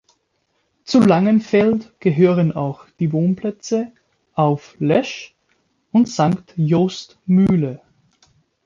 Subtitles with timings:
[0.83, 3.91] Zu Langenfeld gehören auch die Wohnplätze
[4.33, 5.35] Auf Lesch
[5.91, 7.83] und Sankt Jost-Mühle.